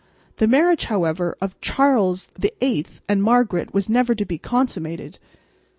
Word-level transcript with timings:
The 0.37 0.47
marriage, 0.47 0.85
however, 0.85 1.37
of 1.41 1.61
Charles 1.61 2.29
VIII 2.35 2.87
and 3.07 3.21
Margaret 3.21 3.71
was 3.71 3.87
never 3.87 4.15
to 4.15 4.25
be 4.25 4.39
consummated. 4.39 5.19